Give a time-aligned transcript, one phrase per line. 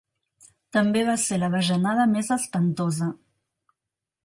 [0.77, 3.13] També va ser la bajanada més espantosa.